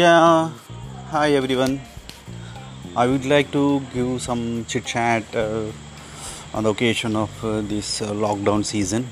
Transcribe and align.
Yeah, 0.00 0.50
hi 1.12 1.32
everyone. 1.38 1.72
I 2.96 3.06
would 3.06 3.26
like 3.32 3.48
to 3.52 3.62
give 3.92 4.22
some 4.26 4.64
chit 4.64 4.86
chat 4.86 5.24
uh, 5.34 5.64
on 6.54 6.64
the 6.64 6.70
occasion 6.70 7.16
of 7.16 7.44
uh, 7.44 7.60
this 7.72 8.00
uh, 8.00 8.12
lockdown 8.12 8.64
season. 8.64 9.08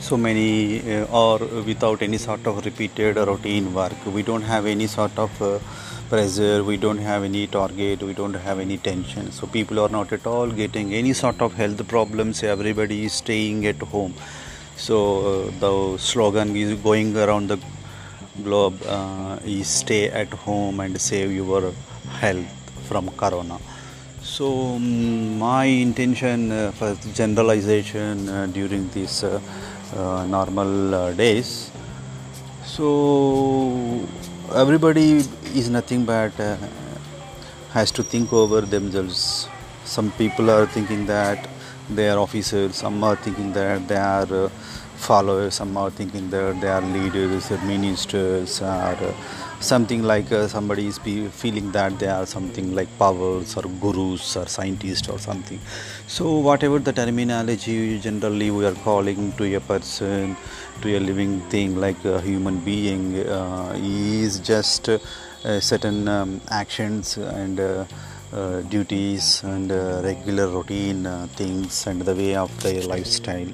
So 0.00 0.16
many 0.16 0.50
uh, 0.94 1.18
or 1.22 1.40
without 1.70 2.00
any 2.00 2.16
sort 2.16 2.46
of 2.46 2.64
repeated 2.64 3.16
routine 3.16 3.74
work. 3.74 4.06
We 4.06 4.22
don't 4.22 4.46
have 4.52 4.64
any 4.64 4.86
sort 4.86 5.18
of 5.18 5.42
uh, 5.42 5.58
pressure, 6.08 6.64
we 6.64 6.78
don't 6.78 7.04
have 7.10 7.24
any 7.24 7.46
target, 7.46 8.02
we 8.02 8.14
don't 8.14 8.38
have 8.48 8.60
any 8.60 8.78
tension. 8.78 9.30
So 9.30 9.46
people 9.46 9.78
are 9.80 9.90
not 9.90 10.10
at 10.12 10.26
all 10.26 10.46
getting 10.62 10.94
any 10.94 11.12
sort 11.12 11.42
of 11.42 11.52
health 11.52 11.86
problems. 11.86 12.42
Everybody 12.42 13.04
is 13.04 13.12
staying 13.12 13.66
at 13.66 13.82
home. 13.96 14.14
So 14.76 14.98
uh, 15.34 15.50
the 15.60 15.98
slogan 15.98 16.56
is 16.56 16.74
going 16.80 17.14
around 17.14 17.48
the 17.48 17.58
globe 18.42 18.80
uh, 18.86 19.38
is 19.44 19.68
stay 19.68 20.08
at 20.08 20.28
home 20.28 20.80
and 20.80 21.00
save 21.00 21.32
your 21.32 21.72
health 22.20 22.46
from 22.88 23.08
corona. 23.10 23.58
So 24.22 24.44
mm, 24.78 25.38
my 25.38 25.64
intention 25.64 26.52
uh, 26.52 26.72
for 26.72 26.94
generalization 27.12 28.28
uh, 28.28 28.46
during 28.46 28.88
these 28.90 29.24
uh, 29.24 29.40
uh, 29.96 30.26
normal 30.26 30.94
uh, 30.94 31.12
days. 31.12 31.70
So 32.64 34.06
everybody 34.54 35.24
is 35.54 35.68
nothing 35.68 36.04
but 36.04 36.38
uh, 36.40 36.56
has 37.72 37.90
to 37.92 38.02
think 38.02 38.32
over 38.32 38.60
themselves. 38.62 39.48
Some 39.84 40.10
people 40.12 40.50
are 40.50 40.66
thinking 40.66 41.06
that 41.06 41.48
they 41.90 42.08
are 42.08 42.18
officers 42.18 42.76
some 42.76 43.02
are 43.04 43.16
thinking 43.16 43.52
that 43.52 43.86
they 43.88 43.96
are 43.96 44.50
followers 45.08 45.54
some 45.60 45.76
are 45.76 45.90
thinking 45.90 46.26
that 46.30 46.60
they 46.60 46.68
are 46.76 46.84
leaders 46.96 47.50
or 47.50 47.58
ministers 47.72 48.60
or 48.60 48.96
uh, 49.08 49.12
something 49.60 50.02
like 50.02 50.30
uh, 50.32 50.46
somebody 50.48 50.86
is 50.86 50.98
feeling 51.42 51.70
that 51.72 51.98
they 51.98 52.08
are 52.08 52.26
something 52.26 52.74
like 52.78 52.90
powers 52.98 53.56
or 53.56 53.62
gurus 53.84 54.36
or 54.36 54.46
scientists 54.46 55.08
or 55.08 55.18
something. 55.18 55.60
So 56.06 56.38
whatever 56.48 56.78
the 56.78 56.92
terminology 56.92 57.98
generally 57.98 58.50
we 58.50 58.64
are 58.66 58.74
calling 58.88 59.32
to 59.32 59.54
a 59.56 59.60
person 59.60 60.36
to 60.82 60.96
a 60.98 61.00
living 61.00 61.40
thing 61.42 61.76
like 61.76 62.04
a 62.04 62.20
human 62.20 62.58
being 62.60 63.04
uh, 63.28 63.72
is 63.76 64.40
just 64.40 64.88
uh, 64.88 64.98
certain 65.60 66.08
um, 66.08 66.40
actions 66.50 67.16
and 67.16 67.60
uh, 67.60 67.84
uh, 68.32 68.60
duties 68.62 69.42
and 69.44 69.70
uh, 69.70 70.00
regular 70.02 70.48
routine 70.48 71.06
uh, 71.06 71.26
things 71.36 71.86
and 71.86 72.02
the 72.02 72.14
way 72.14 72.34
of 72.34 72.50
their 72.62 72.82
lifestyle 72.82 73.50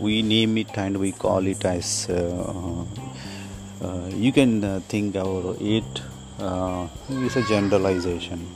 we 0.00 0.22
name 0.22 0.58
it 0.58 0.76
and 0.76 0.96
we 0.96 1.12
call 1.12 1.46
it 1.46 1.64
as 1.64 2.08
uh, 2.10 2.84
uh, 3.82 4.08
you 4.08 4.32
can 4.32 4.64
uh, 4.64 4.80
think 4.88 5.14
about 5.14 5.56
it 5.60 6.02
it's 6.38 7.36
a 7.36 7.42
generalization. 7.42 8.46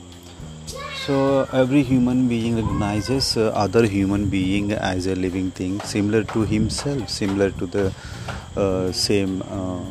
So 1.05 1.47
every 1.53 1.81
human 1.81 2.27
being 2.27 2.57
recognizes 2.57 3.37
uh, 3.37 3.51
other 3.55 3.85
human 3.87 4.29
being 4.29 4.73
as 4.73 5.07
a 5.07 5.15
living 5.15 5.49
thing 5.51 5.79
similar 5.81 6.23
to 6.25 6.41
himself 6.41 7.09
similar 7.09 7.51
to 7.51 7.65
the 7.65 7.93
uh, 8.57 8.91
same 8.91 9.41
uh, 9.43 9.83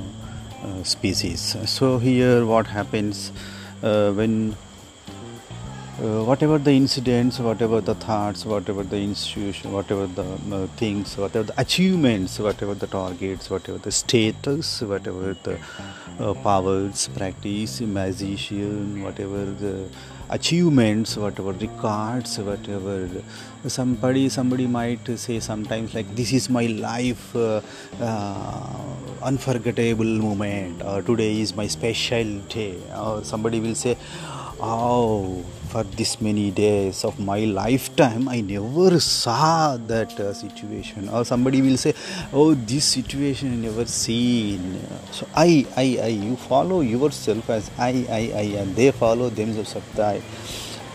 species. 0.83 1.57
So 1.65 1.99
here 1.99 2.45
what 2.45 2.67
happens 2.67 3.33
when 3.81 4.55
uh, 6.01 6.23
whatever 6.25 6.59
the 6.59 6.71
incidents, 6.71 7.39
whatever 7.41 7.81
the 7.81 7.95
thoughts, 7.95 8.45
whatever 8.47 8.83
the 8.83 8.97
institution, 8.97 9.73
whatever 9.73 10.07
the 10.07 10.27
uh, 10.57 10.67
things, 10.77 11.17
whatever 11.17 11.45
the 11.45 11.61
achievements, 11.61 12.39
whatever 12.39 12.75
the 12.75 12.87
targets, 12.87 13.51
whatever 13.51 13.79
the 13.79 13.91
status, 13.91 14.81
whatever 14.83 15.35
the 15.43 15.59
uh, 16.21 16.35
powers, 16.35 17.09
practice, 17.17 17.81
magician, 17.81 19.03
whatever 19.03 19.45
the 19.45 19.89
achievements, 20.31 21.17
whatever 21.17 21.53
records, 21.53 22.39
whatever 22.39 23.09
somebody 23.67 24.29
somebody 24.29 24.67
might 24.67 25.05
say 25.19 25.41
sometimes 25.41 25.95
like 25.95 26.15
this 26.15 26.33
is 26.33 26.49
my 26.49 26.67
life 26.67 27.35
uh, 27.35 27.61
uh, 28.01 28.77
unforgettable 29.23 30.05
moment 30.05 30.81
or 30.83 31.03
today 31.03 31.41
is 31.41 31.57
my 31.57 31.67
special 31.67 32.39
day 32.57 32.77
or 32.97 33.25
somebody 33.25 33.59
will 33.59 33.75
say 33.75 33.97
oh 34.61 35.45
for 35.69 35.83
this 35.99 36.21
many 36.21 36.51
days 36.51 37.05
of 37.05 37.19
my 37.21 37.41
lifetime 37.61 38.29
i 38.29 38.41
never 38.41 38.99
saw 39.01 39.77
that 39.77 40.19
uh, 40.21 40.33
situation. 40.33 41.09
Or 41.09 41.25
somebody 41.25 41.61
will 41.63 41.77
say 41.77 41.95
oh 42.33 42.55
this 42.55 42.85
situation 42.85 43.53
i 43.53 43.57
never 43.57 43.85
seen. 43.85 44.81
So 45.13 45.27
i 45.35 45.67
i 45.77 45.87
i 46.03 46.09
you 46.09 46.37
follow 46.37 46.81
yourself 46.81 47.51
as 47.51 47.71
i 47.79 47.93
i 48.21 48.23
i 48.43 48.47
and 48.63 48.75
they 48.75 48.91
follow 48.91 49.29
themselves 49.29 49.77
as 49.77 50.01
i 50.01 50.21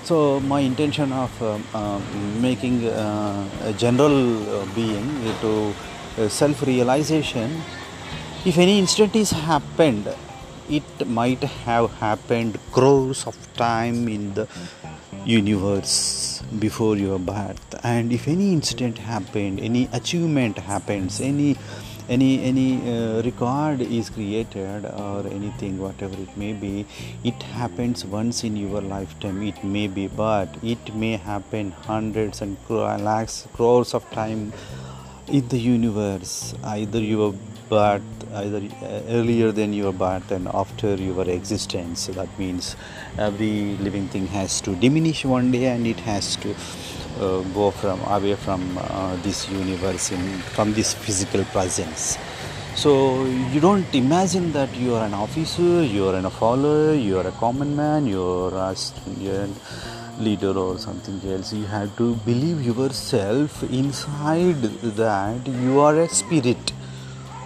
so 0.03 0.39
my 0.41 0.59
intention 0.59 1.13
of 1.13 1.31
um, 1.41 2.03
making 2.41 2.85
uh, 2.87 3.47
a 3.63 3.73
general 3.73 4.17
uh, 4.59 4.65
being 4.75 5.07
to 5.39 5.73
uh, 6.17 6.27
self 6.27 6.61
realization 6.63 7.61
if 8.45 8.57
any 8.57 8.77
incident 8.79 9.15
is 9.15 9.31
happened 9.31 10.07
it 10.69 11.07
might 11.07 11.43
have 11.43 11.91
happened 11.93 12.59
crores 12.71 13.25
of 13.27 13.35
time 13.55 14.07
in 14.07 14.33
the 14.33 14.47
universe 15.25 16.41
before 16.59 16.97
your 16.97 17.19
birth. 17.19 17.75
And 17.83 18.11
if 18.11 18.27
any 18.27 18.53
incident 18.53 18.97
happened 18.97 19.59
any 19.59 19.89
achievement 19.93 20.57
happens 20.57 21.21
any 21.21 21.57
any 22.09 22.43
any 22.43 22.69
uh, 22.93 23.21
record 23.23 23.81
is 23.81 24.09
created 24.09 24.85
or 24.85 25.25
anything 25.27 25.79
whatever 25.79 26.15
it 26.21 26.35
may 26.35 26.51
be 26.51 26.85
it 27.23 27.41
happens 27.43 28.05
once 28.05 28.43
in 28.43 28.57
your 28.57 28.81
lifetime. 28.81 29.41
It 29.41 29.63
may 29.63 29.87
be 29.87 30.07
but 30.07 30.49
it 30.61 30.93
may 30.93 31.17
happen 31.17 31.71
hundreds 31.71 32.41
and 32.41 32.57
lakhs 32.69 33.47
crores 33.53 33.93
of 33.93 34.09
time 34.11 34.51
in 35.27 35.47
the 35.47 35.57
universe 35.57 36.53
either 36.63 36.99
your 36.99 37.33
birth 37.69 38.01
either 38.33 38.61
earlier 39.09 39.51
than 39.51 39.73
your 39.73 39.93
birth 39.93 40.31
and 40.31 40.47
after 40.47 40.95
your 40.95 41.27
existence. 41.29 42.01
So 42.01 42.13
that 42.13 42.39
means 42.39 42.75
every 43.17 43.77
living 43.77 44.07
thing 44.07 44.27
has 44.27 44.59
to 44.61 44.75
diminish 44.75 45.23
one 45.23 45.51
day 45.51 45.65
and 45.65 45.85
it 45.85 45.99
has 45.99 46.35
to 46.37 46.55
uh, 47.19 47.41
go 47.53 47.71
from 47.71 48.01
away 48.01 48.35
from 48.35 48.77
uh, 48.77 49.15
this 49.17 49.49
universe 49.49 50.11
in 50.11 50.39
from 50.55 50.73
this 50.73 50.93
physical 50.93 51.43
presence. 51.45 52.17
So 52.75 53.25
you 53.53 53.59
don't 53.59 53.93
imagine 53.93 54.51
that 54.53 54.75
you 54.75 54.95
are 54.95 55.05
an 55.05 55.13
officer 55.13 55.83
you 55.83 56.07
are 56.07 56.15
a 56.15 56.29
follower 56.29 56.95
you 56.95 57.19
are 57.19 57.27
a 57.27 57.31
common 57.33 57.75
man 57.75 58.07
you 58.07 58.23
are 58.23 58.71
a 58.71 58.75
student 58.75 59.55
leader 60.23 60.53
or 60.57 60.77
something 60.77 61.19
else. 61.31 61.53
You 61.53 61.65
have 61.65 61.95
to 61.97 62.15
believe 62.27 62.61
yourself 62.65 63.63
inside 63.63 64.61
that 65.01 65.47
you 65.47 65.79
are 65.79 65.95
a 65.99 66.07
spirit. 66.09 66.73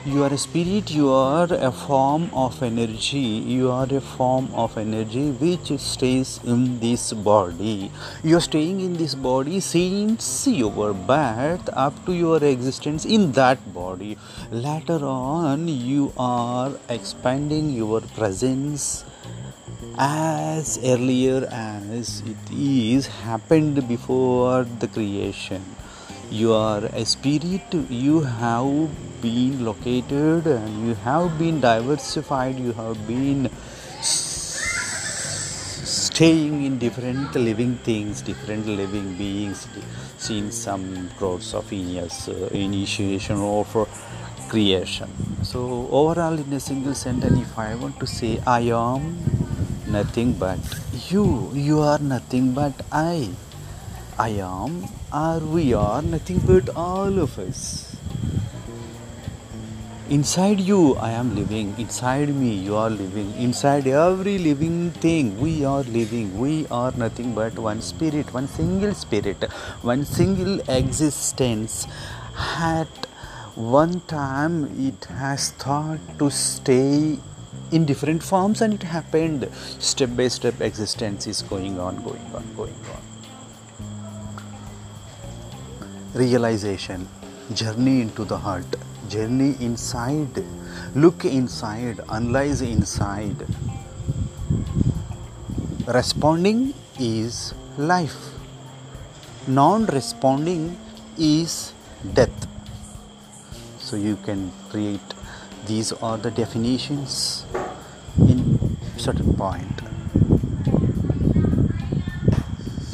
You 0.05 0.23
are 0.23 0.33
a 0.33 0.37
spirit 0.37 0.89
you 0.89 1.09
are 1.11 1.47
a 1.51 1.69
form 1.69 2.29
of 2.33 2.61
energy. 2.63 3.25
You 3.53 3.71
are 3.71 3.87
a 3.91 3.99
form 3.99 4.47
of 4.53 4.77
energy 4.77 5.31
which 5.31 5.71
stays 5.79 6.39
in 6.45 6.79
this 6.79 7.11
body. 7.11 7.91
You 8.23 8.37
are 8.37 8.45
staying 8.45 8.79
in 8.79 8.93
this 8.93 9.15
body 9.15 9.59
since 9.59 10.47
your 10.47 10.93
birth 10.93 11.69
up 11.73 12.05
to 12.05 12.13
your 12.13 12.41
existence 12.41 13.03
in 13.03 13.33
that 13.33 13.73
body. 13.73 14.17
Later 14.49 15.03
on 15.03 15.67
you 15.67 16.13
are 16.17 16.71
expanding 16.87 17.71
your 17.71 17.99
presence 17.99 19.03
as 19.97 20.77
earlier 20.83 21.47
as 21.51 22.21
it 22.21 22.37
is 22.51 23.07
happened 23.07 23.87
before 23.87 24.63
the 24.63 24.87
creation. 24.87 25.63
You 26.29 26.53
are 26.53 26.85
a 26.85 27.05
spirit 27.05 27.73
you 27.89 28.21
have 28.21 29.21
been 29.21 29.65
located 29.65 30.45
and 30.45 30.87
you 30.87 30.93
have 30.95 31.39
been 31.39 31.59
diversified. 31.59 32.59
You 32.59 32.73
have 32.73 33.07
been 33.07 33.49
staying 36.17 36.65
in 36.65 36.77
different 36.79 37.35
living 37.35 37.77
things 37.77 38.21
different 38.21 38.65
living 38.65 39.15
beings 39.17 39.67
seen 40.17 40.51
some 40.51 41.09
crores 41.17 41.53
of 41.53 41.71
years 41.71 42.27
uh, 42.29 42.47
initiation 42.51 43.37
of 43.37 43.69
creation. 44.49 45.09
So 45.43 45.87
overall 45.91 46.33
in 46.39 46.51
a 46.53 46.59
single 46.59 46.95
sentence 46.95 47.39
if 47.39 47.57
i 47.57 47.75
want 47.75 47.99
to 47.99 48.07
say 48.07 48.39
i 48.47 48.61
am 48.61 49.46
nothing 49.89 50.33
but 50.33 50.59
you 51.09 51.51
you 51.53 51.79
are 51.79 51.99
nothing 51.99 52.53
but 52.53 52.73
i 52.91 53.29
I 54.19 54.29
am 54.29 54.87
or 55.13 55.39
we 55.39 55.75
are 55.75 56.01
nothing 56.01 56.39
but 56.39 56.69
all 56.75 57.19
of 57.19 57.37
us. 57.37 57.95
Inside 60.09 60.59
you, 60.59 60.95
I 60.95 61.11
am 61.11 61.35
living. 61.35 61.75
Inside 61.77 62.29
me, 62.29 62.55
you 62.55 62.75
are 62.75 62.89
living. 62.89 63.31
Inside 63.35 63.85
every 63.85 64.39
living 64.39 64.89
thing, 64.89 65.39
we 65.39 65.63
are 65.65 65.83
living. 65.83 66.39
We 66.39 66.65
are 66.71 66.91
nothing 66.93 67.35
but 67.35 67.59
one 67.59 67.79
spirit, 67.81 68.33
one 68.33 68.47
single 68.47 68.95
spirit, 68.95 69.43
one 69.83 70.03
single 70.03 70.61
existence. 70.67 71.85
At 72.57 73.05
one 73.53 73.99
time, 74.07 74.63
it 74.79 75.05
has 75.05 75.51
thought 75.51 75.99
to 76.17 76.31
stay 76.31 77.19
in 77.71 77.85
different 77.85 78.23
forms 78.23 78.61
and 78.61 78.73
it 78.73 78.83
happened. 78.83 79.49
Step 79.79 80.15
by 80.15 80.27
step 80.27 80.61
existence 80.61 81.27
is 81.27 81.41
going 81.41 81.79
on 81.79 82.01
going 82.03 82.25
on 82.33 82.45
going 82.55 82.75
on. 82.95 83.01
Realization. 86.13 87.07
Journey 87.53 88.01
into 88.01 88.25
the 88.25 88.37
heart. 88.37 88.65
Journey 89.09 89.55
inside. 89.59 90.43
Look 90.95 91.25
inside. 91.25 91.99
Analyze 92.09 92.61
inside. 92.61 93.45
Responding 95.87 96.73
is 96.99 97.53
life. 97.77 98.17
Non 99.47 99.85
responding 99.85 100.77
is 101.17 101.73
death. 102.13 102.47
So 103.79 103.95
you 103.95 104.17
can 104.17 104.51
create 104.69 105.13
these 105.65 105.91
are 105.93 106.17
the 106.17 106.31
definitions 106.31 107.45
in 108.19 108.77
certain 108.97 109.33
point. 109.33 109.81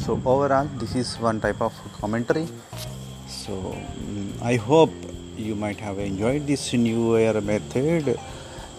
So 0.03 0.21
overall 0.25 0.67
this 0.77 0.95
is 0.95 1.15
one 1.19 1.39
type 1.41 1.61
of 1.61 1.73
commentary. 1.99 2.47
So 3.27 3.53
mm, 3.53 4.41
i 4.41 4.55
hope 4.55 4.91
you 5.37 5.55
might 5.55 5.79
have 5.79 5.99
enjoyed 5.99 6.47
this 6.47 6.73
new 6.73 7.17
air 7.17 7.39
method 7.41 8.17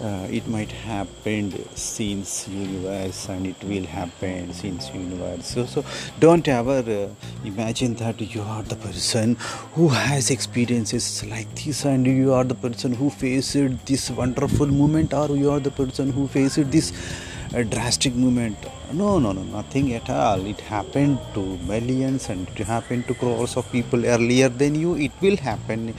uh, 0.03 0.27
it 0.31 0.47
might 0.49 0.71
happen 0.73 1.53
since 1.77 2.49
universe 2.49 3.29
and 3.29 3.47
it 3.47 3.63
will 3.65 3.85
happen 3.85 4.53
since 4.53 4.93
universe. 4.93 5.47
So, 5.47 5.67
so 5.67 5.85
don't 6.19 6.47
ever 6.49 6.79
uh, 6.79 7.47
imagine 7.47 7.95
that 7.97 8.21
you 8.21 8.43
are 8.43 8.63
the 8.63 8.77
person 8.77 9.37
who 9.75 9.89
has 9.89 10.31
experiences 10.31 11.25
like 11.27 11.53
this 11.55 11.85
and 11.85 12.07
you 12.07 12.33
are 12.33 12.45
the 12.45 12.55
person 12.55 12.95
who 12.95 13.11
faced 13.11 13.55
this 13.87 14.11
wonderful 14.11 14.67
moment 14.67 15.15
or 15.15 15.37
you 15.37 15.51
are 15.51 15.61
the 15.61 15.71
person 15.71 16.13
who 16.13 16.27
faced 16.29 16.71
this 16.71 16.93
uh, 17.55 17.63
drastic 17.63 18.15
moment 18.15 18.59
no 18.93 19.19
no 19.19 19.33
no 19.33 19.43
nothing 19.43 19.93
at 19.95 20.09
all. 20.11 20.45
It 20.47 20.61
happened 20.61 21.19
to 21.35 21.41
millions 21.71 22.29
and 22.29 22.49
it 22.49 22.67
happened 22.67 23.07
to 23.09 23.15
crores 23.15 23.57
of 23.57 23.71
people 23.73 24.05
earlier 24.07 24.49
than 24.49 24.75
you. 24.75 24.95
It 24.95 25.13
will 25.21 25.37
happen 25.37 25.95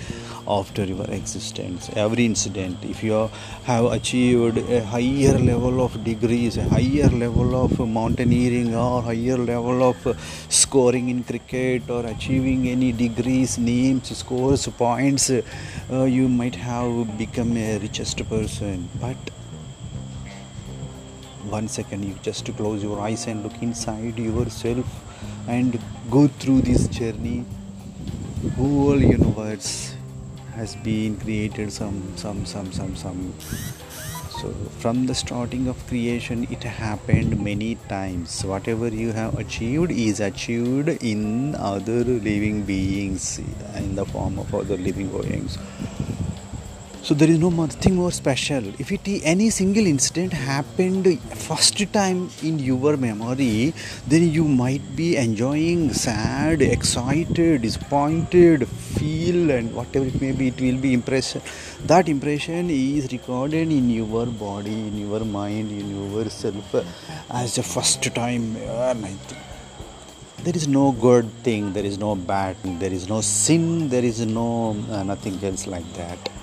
after 0.48 0.86
your 0.86 1.06
existence. 1.10 1.90
Every 1.96 2.25
incident 2.25 2.78
if 2.84 3.04
you 3.04 3.30
have 3.63 3.86
achieved 3.86 4.57
a 4.57 4.84
higher 4.86 5.38
level 5.38 5.84
of 5.84 6.04
degrees 6.04 6.57
a 6.57 6.63
higher 6.63 7.10
level 7.10 7.56
of 7.63 7.78
mountaineering 7.80 8.75
or 8.75 9.02
higher 9.02 9.38
level 9.38 9.84
of 9.84 9.98
scoring 10.50 11.10
in 11.10 11.24
cricket 11.24 11.90
or 11.90 12.06
achieving 12.06 12.68
any 12.69 12.92
degrees 12.92 13.57
names 13.57 14.16
scores 14.18 14.68
points 14.68 15.30
uh, 15.31 16.04
you 16.04 16.28
might 16.28 16.56
have 16.56 17.18
become 17.18 17.57
a 17.57 17.78
richest 17.80 18.28
person. 18.30 18.88
But 19.02 19.18
one 21.56 21.68
second 21.74 22.04
you 22.04 22.13
just 22.28 22.50
close 22.57 22.84
your 22.84 23.00
eyes 23.00 23.28
and 23.31 23.44
look 23.44 23.57
inside 23.66 24.18
yourself 24.19 24.88
and 25.48 25.80
go 26.16 26.28
through 26.28 26.62
this 26.62 26.88
journey. 26.88 27.46
Whole 28.57 29.02
universe 29.02 29.96
has 30.56 30.75
been 30.88 31.16
created 31.22 31.72
some 31.72 32.02
some 32.24 32.46
some 32.46 32.72
some 32.80 32.94
some. 33.04 33.22
So 34.42 34.52
from 34.84 35.06
the 35.12 35.16
starting 35.22 35.69
of 35.74 35.88
creation 35.92 36.46
it 36.57 36.68
happened 36.81 37.40
many 37.50 37.72
times. 37.94 38.36
Whatever 38.54 38.90
you 39.04 39.13
have 39.19 39.40
achieved 39.46 39.92
is 40.07 40.19
achieved 40.30 40.90
in 41.13 41.56
other 41.74 42.02
living 42.30 42.63
beings 42.74 43.30
in 43.84 43.96
the 44.02 44.06
form 44.06 44.40
of 44.46 44.54
other 44.63 44.78
living 44.90 45.10
beings 45.19 45.57
so 47.06 47.13
there 47.13 47.30
is 47.30 47.38
no 47.38 47.52
nothing 47.52 47.96
more 47.98 48.12
special. 48.12 48.63
If 48.80 48.92
it 48.92 49.07
any 49.24 49.52
single 49.52 49.86
incident 49.86 50.34
happened 50.34 51.07
first 51.48 51.78
time 51.94 52.31
in 52.42 52.57
your 52.57 52.98
memory 52.98 53.75
then 54.07 54.24
you 54.38 54.46
might 54.46 54.96
be 54.96 55.16
enjoying 55.16 55.94
sad 55.94 56.63
excited 56.63 57.62
disappointed 57.62 58.68
feel 58.68 59.52
and 59.52 59.72
whatever 59.75 60.07
it 60.07 60.19
may 60.19 60.31
be 60.31 60.48
it 60.48 60.60
will 60.60 60.81
be 60.81 60.94
impression. 60.94 61.44
That 61.86 62.10
impression 62.10 62.72
is 62.72 63.12
recorded 63.12 63.72
in 63.72 63.88
your 63.92 64.25
body 64.25 64.74
in 64.74 64.98
your 64.98 65.19
mind 65.19 65.69
in 65.69 65.92
yourself 65.96 66.74
as 67.30 67.54
the 67.54 67.62
first 67.62 68.02
time 68.16 68.56
there 70.44 70.56
is 70.56 70.68
no 70.68 70.92
good 70.92 71.30
thing 71.44 71.72
there 71.74 71.86
is 71.86 72.00
no 72.00 72.16
bad 72.16 72.57
thing 72.63 72.80
there 72.80 72.94
is 72.94 73.07
no 73.07 73.22
sin 73.22 73.90
there 73.90 74.04
is 74.04 74.25
no 74.25 74.75
uh, 74.90 75.04
nothing 75.04 75.38
else 75.44 75.68
like 75.68 75.94
that 75.94 76.34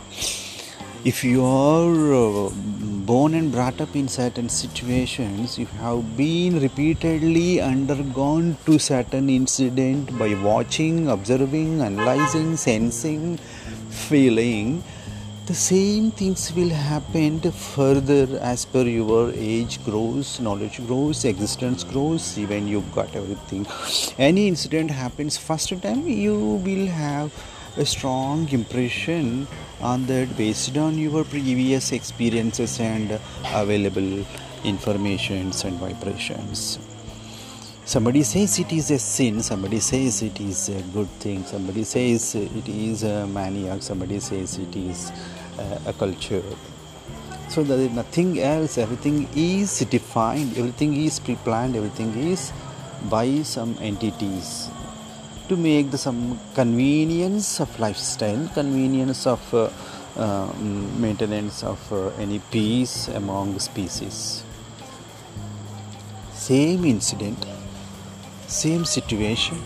if 1.05 1.25
you 1.25 1.45
are 1.45 2.15
uh, 2.15 2.49
born 3.05 3.35
and 3.35 3.51
brought 3.51 3.81
up 3.81 3.97
in 3.97 4.07
certain 4.07 4.49
situations 4.49 5.59
you 5.59 5.67
have 5.67 6.17
been 6.17 6.61
repeatedly 6.61 7.61
undergone 7.61 8.57
to 8.65 8.79
certain 8.79 9.29
incident 9.29 10.17
by 10.17 10.33
watching 10.35 11.09
observing 11.09 11.81
analyzing 11.81 12.57
sensing 12.57 13.37
feeling. 13.91 14.85
The 15.47 15.55
same 15.55 16.13
things 16.13 16.55
will 16.55 16.69
happen 16.69 17.41
further 17.51 18.39
as 18.41 18.65
per 18.65 18.83
your 18.83 19.33
age 19.35 19.85
grows 19.85 20.39
knowledge 20.39 20.87
grows 20.87 21.25
existence 21.25 21.83
grows 21.83 22.39
even 22.39 22.69
you 22.69 22.85
got 22.95 23.17
everything. 23.17 23.67
Any 24.19 24.47
incident 24.47 24.93
happens 24.93 25.37
first 25.37 25.83
time 25.83 26.07
you 26.07 26.37
will 26.65 26.87
have 26.87 27.33
a 27.77 27.85
strong 27.87 28.49
impression 28.51 29.47
on 29.81 30.07
that 30.07 30.37
based 30.37 30.77
on 30.77 30.99
your 30.99 31.25
previous 31.25 31.93
experiences 31.93 32.79
and 32.81 33.19
available 33.47 34.25
informations 34.65 35.65
and 35.65 35.79
vibrations. 35.79 36.79
Somebody 37.85 38.23
says 38.23 38.59
it 38.59 38.73
is 38.73 38.91
a 38.91 38.99
sin 38.99 39.43
somebody 39.43 39.81
says 39.81 40.23
it 40.23 40.41
is 40.41 40.69
a 40.69 40.81
good 40.95 41.09
thing 41.19 41.45
somebody 41.45 41.83
says 41.83 42.35
it 42.37 42.69
is 42.69 43.03
a 43.03 43.27
maniac 43.27 43.83
somebody 43.83 44.21
says 44.21 44.59
it 44.59 44.77
is 44.77 45.11
uh, 45.59 45.81
a 45.87 45.93
culture. 45.93 46.45
So 47.49 47.63
there 47.65 47.79
is 47.79 47.91
nothing 47.91 48.39
else 48.41 48.79
everything 48.79 49.29
is 49.35 49.81
defined 49.81 50.57
everything 50.57 50.95
is 50.97 51.19
pre-planned 51.19 51.75
everything 51.75 52.17
is 52.31 52.53
by 53.11 53.43
some 53.43 53.77
entities 53.81 54.69
to 55.53 55.57
make 55.57 55.91
the 55.95 55.99
some 55.99 56.21
convenience 56.55 57.49
of 57.65 57.71
lifestyle 57.85 58.43
convenience 58.55 59.27
of 59.27 59.43
uh, 59.55 59.69
uh, 60.17 60.53
maintenance 61.05 61.63
of 61.63 61.81
uh, 61.93 62.09
any 62.25 62.39
peace 62.51 63.09
among 63.09 63.59
species. 63.59 64.45
Same 66.33 66.85
incident 66.85 67.47
same 68.53 68.85
situation 68.85 69.59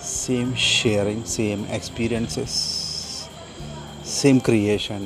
same 0.00 0.54
sharing 0.54 1.18
same 1.24 1.64
experiences 1.78 2.52
same 4.02 4.40
creation 4.40 5.02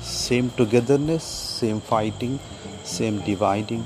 same 0.00 0.48
togetherness 0.60 1.24
same 1.58 1.80
fighting 1.92 2.38
same 2.82 3.18
dividing 3.30 3.84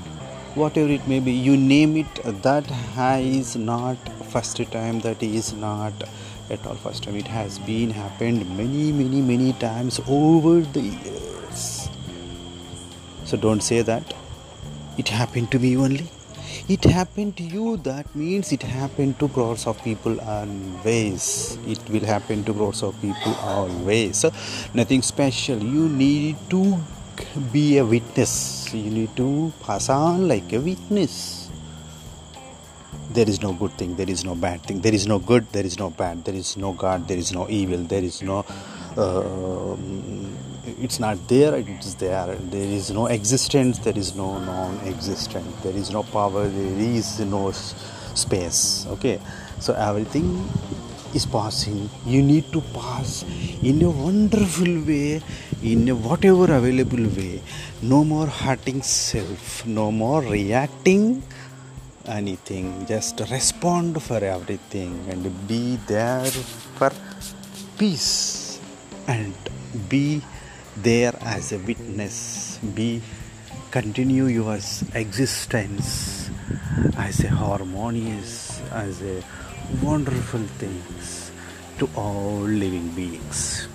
whatever 0.61 0.89
it 0.89 1.07
may 1.07 1.19
be 1.19 1.31
you 1.31 1.55
name 1.55 1.97
it 1.97 2.21
that 2.43 2.65
has 2.99 3.55
not 3.55 3.97
first 4.31 4.61
time 4.71 4.99
that 5.01 5.21
is 5.23 5.53
not 5.53 6.07
at 6.49 6.65
all 6.65 6.75
first 6.75 7.03
time. 7.03 7.15
It 7.15 7.27
has 7.27 7.59
been 7.59 7.89
happened 7.91 8.45
many 8.57 8.91
many 8.91 9.21
many 9.21 9.53
times 9.53 9.99
over 10.07 10.61
the 10.61 10.81
years. 10.81 11.89
So 13.25 13.37
don't 13.37 13.61
say 13.61 13.81
that. 13.81 14.13
It 14.97 15.09
happened 15.09 15.51
to 15.51 15.59
me 15.59 15.75
only. 15.77 16.07
It 16.69 16.83
happened 16.83 17.37
to 17.37 17.43
you. 17.43 17.77
That 17.77 18.13
means 18.15 18.51
it 18.51 18.63
happened 18.63 19.19
to 19.19 19.27
crores 19.29 19.67
of 19.67 19.81
people 19.83 20.19
always. 20.21 21.57
It 21.67 21.89
will 21.89 22.05
happen 22.05 22.43
to 22.45 22.53
crores 22.53 22.83
of 22.83 22.99
people 23.01 23.35
always. 23.35 24.17
So 24.17 24.31
nothing 24.73 25.01
special. 25.01 25.61
You 25.61 25.89
need 25.89 26.37
to 26.49 26.77
be 27.51 27.77
a 27.77 27.85
witness 27.85 28.73
you 28.73 28.89
need 28.89 29.15
to 29.15 29.51
pass 29.61 29.89
on 29.89 30.27
like 30.27 30.51
a 30.53 30.59
witness 30.59 31.49
there 33.11 33.27
is 33.27 33.41
no 33.41 33.53
good 33.53 33.71
thing 33.79 33.95
there 33.95 34.09
is 34.09 34.23
no 34.23 34.35
bad 34.35 34.61
thing 34.63 34.81
there 34.81 34.93
is 34.93 35.07
no 35.07 35.17
good 35.19 35.45
there 35.51 35.65
is 35.65 35.77
no 35.79 35.89
bad 35.89 36.23
there 36.25 36.35
is 36.35 36.57
no 36.57 36.73
god 36.73 37.07
there 37.07 37.17
is 37.17 37.31
no 37.31 37.47
evil 37.49 37.77
there 37.93 38.03
is 38.03 38.21
no 38.21 38.39
uh, 38.97 39.75
it's 40.83 40.99
not 40.99 41.17
there 41.27 41.55
it 41.55 41.69
is 41.69 41.95
there 41.95 42.35
there 42.55 42.71
is 42.79 42.91
no 42.91 43.05
existence 43.07 43.79
there 43.79 43.97
is 43.97 44.15
no 44.15 44.39
non-existent 44.39 45.63
there 45.63 45.75
is 45.75 45.91
no 45.91 46.03
power 46.03 46.47
there 46.47 46.79
is 46.79 47.19
no 47.21 47.51
space 47.51 48.85
okay 48.87 49.19
so 49.59 49.73
everything 49.73 50.27
is 51.17 51.25
passing. 51.25 51.89
You 52.05 52.21
need 52.21 52.45
to 52.53 52.61
pass 52.77 53.23
in 53.69 53.81
a 53.81 53.89
wonderful 53.89 54.73
way 54.89 55.21
in 55.63 55.89
a 55.89 55.95
whatever 56.07 56.47
available 56.59 57.05
way. 57.17 57.41
No 57.81 58.03
more 58.03 58.27
hurting 58.27 58.81
self 58.81 59.65
no 59.65 59.91
more 59.91 60.21
reacting 60.21 61.23
anything. 62.05 62.85
Just 62.93 63.19
respond 63.31 64.01
for 64.07 64.19
everything 64.35 64.93
and 65.09 65.23
be 65.47 65.77
there 65.87 66.31
for 66.79 66.91
peace 67.77 68.59
and 69.07 69.33
be 69.89 70.21
there 70.89 71.15
as 71.21 71.51
a 71.51 71.59
witness. 71.59 72.59
Be 72.75 73.01
continue 73.71 74.25
your 74.25 74.59
existence 74.93 76.29
as 76.97 77.23
a 77.23 77.29
harmonious 77.29 78.61
as 78.71 79.01
a 79.01 79.21
wonderful 79.81 80.39
things 80.59 81.31
to 81.77 81.89
all 81.95 82.39
living 82.39 82.89
beings. 82.91 83.67